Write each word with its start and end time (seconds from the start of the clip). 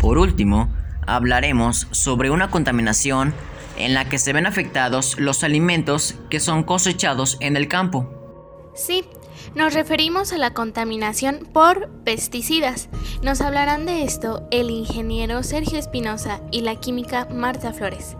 Por 0.00 0.18
último, 0.18 0.68
hablaremos 1.06 1.88
sobre 1.90 2.30
una 2.30 2.50
contaminación 2.50 3.34
en 3.76 3.94
la 3.94 4.08
que 4.08 4.18
se 4.18 4.32
ven 4.32 4.46
afectados 4.46 5.18
los 5.18 5.42
alimentos 5.44 6.16
que 6.30 6.40
son 6.40 6.62
cosechados 6.62 7.36
en 7.40 7.56
el 7.56 7.68
campo. 7.68 8.08
Sí, 8.74 9.04
nos 9.54 9.74
referimos 9.74 10.32
a 10.32 10.38
la 10.38 10.52
contaminación 10.52 11.48
por 11.52 11.88
pesticidas. 12.04 12.88
Nos 13.22 13.40
hablarán 13.40 13.86
de 13.86 14.04
esto 14.04 14.46
el 14.50 14.70
ingeniero 14.70 15.42
Sergio 15.42 15.78
Espinosa 15.78 16.40
y 16.52 16.60
la 16.60 16.76
química 16.76 17.26
Marta 17.32 17.72
Flores. 17.72 18.16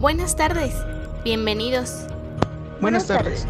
Buenas 0.00 0.36
tardes, 0.36 0.74
bienvenidos. 1.24 2.06
Buenas 2.80 3.06
tardes. 3.06 3.46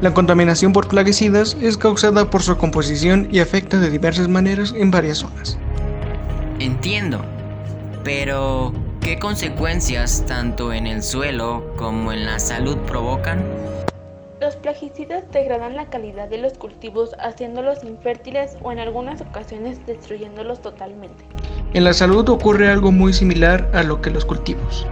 La 0.00 0.14
contaminación 0.14 0.72
por 0.72 0.88
plaguicidas 0.88 1.56
es 1.60 1.76
causada 1.76 2.30
por 2.30 2.42
su 2.42 2.56
composición 2.56 3.28
y 3.30 3.40
afecta 3.40 3.78
de 3.78 3.90
diversas 3.90 4.28
maneras 4.28 4.72
en 4.76 4.90
varias 4.90 5.18
zonas. 5.18 5.58
Entiendo, 6.60 7.20
pero 8.02 8.72
¿qué 9.00 9.20
consecuencias 9.20 10.24
tanto 10.26 10.72
en 10.72 10.88
el 10.88 11.04
suelo 11.04 11.72
como 11.76 12.10
en 12.10 12.26
la 12.26 12.40
salud 12.40 12.76
provocan? 12.78 13.44
Los 14.40 14.56
plaguicidas 14.56 15.22
degradan 15.30 15.76
la 15.76 15.86
calidad 15.86 16.28
de 16.28 16.38
los 16.38 16.54
cultivos 16.54 17.14
haciéndolos 17.20 17.84
infértiles 17.84 18.56
o 18.60 18.72
en 18.72 18.80
algunas 18.80 19.20
ocasiones 19.20 19.78
destruyéndolos 19.86 20.60
totalmente. 20.60 21.24
En 21.74 21.84
la 21.84 21.92
salud 21.92 22.28
ocurre 22.28 22.68
algo 22.68 22.90
muy 22.90 23.12
similar 23.12 23.70
a 23.72 23.84
lo 23.84 24.00
que 24.00 24.10
los 24.10 24.24
cultivos, 24.24 24.84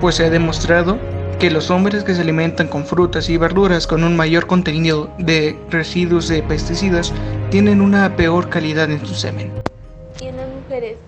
pues 0.00 0.14
se 0.14 0.24
ha 0.24 0.30
demostrado 0.30 0.98
que 1.38 1.50
los 1.50 1.70
hombres 1.70 2.02
que 2.02 2.14
se 2.14 2.22
alimentan 2.22 2.68
con 2.68 2.86
frutas 2.86 3.28
y 3.28 3.36
verduras 3.36 3.86
con 3.86 4.04
un 4.04 4.16
mayor 4.16 4.46
contenido 4.46 5.10
de 5.18 5.58
residuos 5.68 6.28
de 6.28 6.42
pesticidas 6.42 7.12
tienen 7.50 7.82
una 7.82 8.16
peor 8.16 8.48
calidad 8.48 8.90
en 8.90 9.04
su 9.04 9.14
semen. 9.14 9.52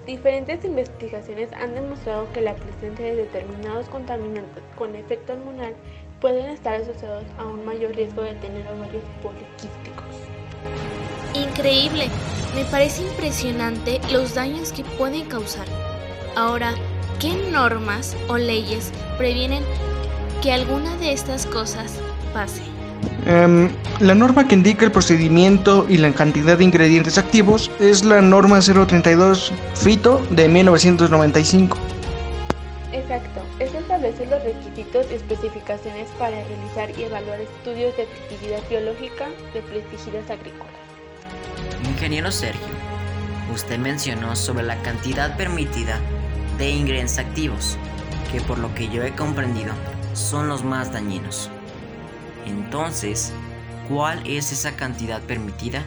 Diferentes 0.07 0.65
investigaciones 0.65 1.53
han 1.53 1.77
demostrado 1.77 2.27
que 2.33 2.41
la 2.41 2.57
presencia 2.57 3.07
de 3.07 3.15
determinados 3.15 3.89
contaminantes 3.89 4.65
con 4.77 4.97
efecto 4.97 5.35
hormonal 5.35 5.77
pueden 6.21 6.47
estar 6.47 6.81
asociados 6.81 7.23
a 7.39 7.47
un 7.47 7.65
mayor 7.65 7.95
riesgo 7.95 8.23
de 8.23 8.35
tener 8.35 8.67
ovarios 8.67 9.05
poliquísticos. 9.23 10.05
Increíble, 11.35 12.09
me 12.57 12.65
parece 12.65 13.03
impresionante 13.03 14.01
los 14.11 14.35
daños 14.35 14.73
que 14.73 14.83
pueden 14.83 15.27
causar. 15.27 15.67
Ahora, 16.35 16.75
¿qué 17.21 17.33
normas 17.53 18.17
o 18.29 18.39
leyes 18.39 18.93
previenen 19.17 19.63
que 20.43 20.51
alguna 20.51 20.97
de 20.97 21.13
estas 21.13 21.47
cosas 21.47 22.01
pase? 22.35 22.72
Em, 23.27 23.71
la 24.01 24.15
norma 24.15 24.49
que 24.49 24.55
indica 24.55 24.85
el 24.85 24.91
procedimiento 24.91 25.87
y 25.89 25.99
la 25.99 26.13
cantidad 26.13 26.59
de 26.59 26.65
ingredientes 26.65 27.19
activos 27.19 27.71
es 27.79 28.05
la 28.05 28.21
norma 28.21 28.61
032 28.61 29.53
FITO 29.75 30.21
de 30.31 30.49
1995. 30.49 31.79
Exacto, 32.93 33.41
esta 33.61 33.79
establece 33.79 34.27
los 34.27 34.43
requisitos 34.43 35.07
y 35.11 35.15
especificaciones 35.15 36.09
para 36.19 36.37
realizar 36.45 36.91
y 36.99 37.05
evaluar 37.05 37.41
estudios 37.41 37.97
de 37.97 38.03
actividad 38.03 38.61
biológica 38.69 39.29
de 39.55 39.63
pesticidas 39.63 40.29
agrícolas. 40.29 40.73
Ingeniero 41.89 42.33
Sergio, 42.33 42.75
usted 43.55 43.79
mencionó 43.79 44.35
sobre 44.35 44.65
la 44.65 44.77
cantidad 44.83 45.37
permitida 45.37 46.01
de 46.59 46.71
ingredientes 46.71 47.19
activos, 47.19 47.79
que 48.33 48.41
por 48.41 48.59
lo 48.59 48.75
que 48.75 48.89
yo 48.89 49.05
he 49.05 49.13
comprendido 49.13 49.73
son 50.13 50.49
los 50.49 50.65
más 50.65 50.93
dañinos. 50.93 51.51
Entonces, 52.47 53.33
¿cuál 53.89 54.23
es 54.27 54.53
esa 54.53 54.73
cantidad 54.73 55.21
permitida? 55.23 55.85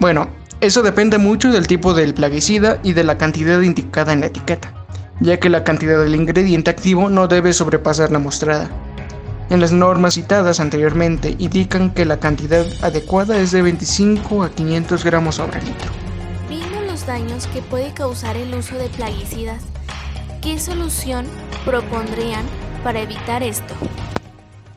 Bueno, 0.00 0.28
eso 0.60 0.82
depende 0.82 1.18
mucho 1.18 1.50
del 1.50 1.66
tipo 1.66 1.94
del 1.94 2.14
plaguicida 2.14 2.80
y 2.82 2.92
de 2.92 3.04
la 3.04 3.18
cantidad 3.18 3.60
indicada 3.60 4.12
en 4.12 4.20
la 4.20 4.26
etiqueta, 4.26 4.72
ya 5.20 5.38
que 5.38 5.48
la 5.48 5.64
cantidad 5.64 6.02
del 6.02 6.14
ingrediente 6.14 6.70
activo 6.70 7.08
no 7.08 7.28
debe 7.28 7.52
sobrepasar 7.52 8.10
la 8.10 8.18
mostrada. 8.18 8.70
En 9.50 9.60
las 9.60 9.72
normas 9.72 10.14
citadas 10.14 10.60
anteriormente 10.60 11.34
indican 11.38 11.90
que 11.90 12.04
la 12.04 12.20
cantidad 12.20 12.66
adecuada 12.82 13.38
es 13.38 13.50
de 13.50 13.62
25 13.62 14.42
a 14.42 14.50
500 14.50 15.04
gramos 15.04 15.36
sobre 15.36 15.62
litro. 15.62 15.90
Viendo 16.48 16.82
los 16.82 17.06
daños 17.06 17.46
que 17.46 17.62
puede 17.62 17.92
causar 17.94 18.36
el 18.36 18.54
uso 18.54 18.76
de 18.76 18.88
plaguicidas, 18.90 19.62
¿qué 20.42 20.58
solución 20.58 21.26
propondrían 21.64 22.44
para 22.84 23.00
evitar 23.00 23.42
esto? 23.42 23.74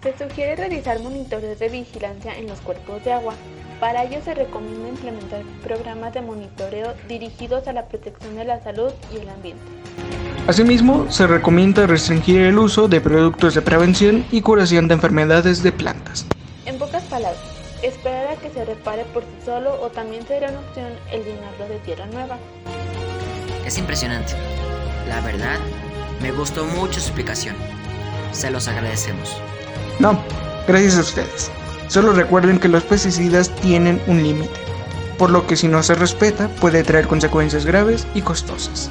Se 0.03 0.17
sugiere 0.17 0.56
realizar 0.56 1.00
monitoreos 1.00 1.59
de 1.59 1.69
vigilancia 1.69 2.35
en 2.35 2.47
los 2.47 2.59
cuerpos 2.62 3.03
de 3.03 3.13
agua. 3.13 3.35
Para 3.79 4.03
ello 4.03 4.17
se 4.25 4.34
recomienda 4.34 4.89
implementar 4.89 5.44
programas 5.63 6.12
de 6.13 6.22
monitoreo 6.22 6.95
dirigidos 7.07 7.67
a 7.67 7.73
la 7.73 7.85
protección 7.85 8.35
de 8.35 8.45
la 8.45 8.63
salud 8.63 8.91
y 9.13 9.19
el 9.19 9.29
ambiente. 9.29 9.61
Asimismo, 10.47 11.11
se 11.11 11.28
recomienda 11.28 11.85
restringir 11.85 12.41
el 12.41 12.57
uso 12.57 12.88
de 12.88 13.00
productos 13.00 13.53
de 13.53 13.61
prevención 13.61 14.25
y 14.31 14.41
curación 14.41 14.88
de 14.88 14.95
enfermedades 14.95 15.61
de 15.61 15.72
plantas. 15.72 16.25
En 16.66 16.79
pocas 16.79 17.03
palabras, 17.03 17.40
esperar 17.84 18.28
a 18.28 18.35
que 18.38 18.50
se 18.50 18.66
repare 18.66 19.06
por 19.06 19.22
sí 19.22 19.45
solo 19.45 19.79
o 19.81 19.90
también 19.90 20.25
sería 20.25 20.50
una 20.50 20.61
opción 20.61 20.94
el 21.11 21.23
llenarlo 21.23 21.67
de 21.67 21.78
tierra 21.79 22.07
nueva. 22.07 22.40
Es 23.67 23.78
impresionante. 23.78 24.34
La 25.07 25.22
verdad, 25.22 25.59
me 26.23 26.31
gustó 26.31 26.66
mucho 26.66 27.00
su 27.00 27.07
explicación. 27.07 27.56
Se 28.31 28.50
los 28.50 28.67
agradecemos. 28.67 29.40
No, 30.01 30.19
gracias 30.67 30.97
a 30.97 31.01
ustedes. 31.01 31.51
Solo 31.88 32.13
recuerden 32.13 32.57
que 32.57 32.67
los 32.67 32.84
pesticidas 32.84 33.53
tienen 33.57 34.01
un 34.07 34.23
límite, 34.23 34.50
por 35.19 35.29
lo 35.29 35.45
que 35.45 35.56
si 35.56 35.67
no 35.67 35.84
se 35.84 35.94
respeta 35.94 36.47
puede 36.47 36.84
traer 36.84 37.07
consecuencias 37.07 37.67
graves 37.67 38.07
y 38.16 38.23
costosas. 38.23 38.90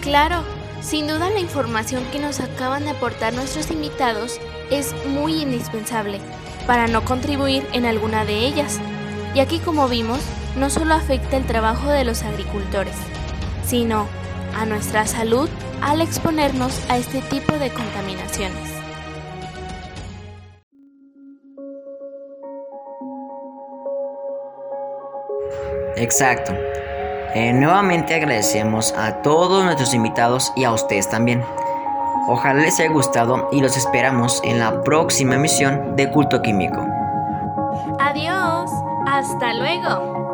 Claro, 0.00 0.44
sin 0.80 1.08
duda 1.08 1.28
la 1.28 1.40
información 1.40 2.04
que 2.12 2.20
nos 2.20 2.38
acaban 2.38 2.84
de 2.84 2.90
aportar 2.90 3.34
nuestros 3.34 3.72
invitados 3.72 4.38
es 4.70 4.94
muy 5.08 5.42
indispensable 5.42 6.20
para 6.68 6.86
no 6.86 7.04
contribuir 7.04 7.66
en 7.72 7.84
alguna 7.84 8.24
de 8.24 8.46
ellas, 8.46 8.78
ya 9.34 9.46
que 9.46 9.58
como 9.58 9.88
vimos, 9.88 10.20
no 10.56 10.70
solo 10.70 10.94
afecta 10.94 11.36
el 11.36 11.46
trabajo 11.46 11.88
de 11.88 12.04
los 12.04 12.22
agricultores, 12.22 12.94
sino 13.66 14.06
a 14.56 14.66
nuestra 14.66 15.04
salud 15.04 15.48
al 15.80 16.00
exponernos 16.00 16.78
a 16.88 16.96
este 16.96 17.22
tipo 17.22 17.58
de 17.58 17.70
contaminaciones. 17.70 18.81
Exacto. 25.96 26.52
Eh, 27.34 27.52
nuevamente 27.52 28.14
agradecemos 28.14 28.92
a 28.92 29.22
todos 29.22 29.64
nuestros 29.64 29.94
invitados 29.94 30.52
y 30.56 30.64
a 30.64 30.72
ustedes 30.72 31.08
también. 31.08 31.42
Ojalá 32.28 32.60
les 32.60 32.78
haya 32.78 32.90
gustado 32.90 33.48
y 33.50 33.60
los 33.60 33.76
esperamos 33.76 34.40
en 34.44 34.58
la 34.58 34.82
próxima 34.82 35.34
emisión 35.34 35.96
de 35.96 36.10
Culto 36.10 36.42
Químico. 36.42 36.86
Adiós, 37.98 38.70
hasta 39.06 39.54
luego. 39.54 40.31